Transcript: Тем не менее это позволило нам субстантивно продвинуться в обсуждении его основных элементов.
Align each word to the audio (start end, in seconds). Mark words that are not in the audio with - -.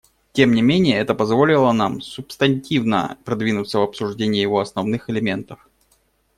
Тем 0.31 0.53
не 0.55 0.63
менее 0.63 0.97
это 0.97 1.13
позволило 1.13 1.71
нам 1.73 2.01
субстантивно 2.01 3.19
продвинуться 3.23 3.77
в 3.77 3.83
обсуждении 3.83 4.41
его 4.41 4.59
основных 4.59 5.11
элементов. 5.11 5.69